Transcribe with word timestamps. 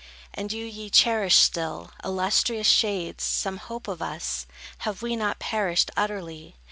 And 0.33 0.49
do 0.49 0.57
ye 0.57 0.89
cherish 0.89 1.35
still, 1.35 1.91
Illustrious 2.03 2.65
shades, 2.65 3.23
some 3.23 3.57
hope 3.57 3.87
of 3.87 4.01
us? 4.01 4.47
Have 4.79 5.03
we 5.03 5.15
not 5.15 5.37
perished 5.37 5.91
utterly? 5.95 6.55